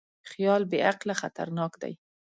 [0.31, 1.93] خیال بېعقله خطرناک دی.